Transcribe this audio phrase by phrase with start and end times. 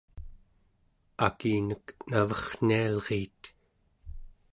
[1.27, 3.41] akinek naverrnialriit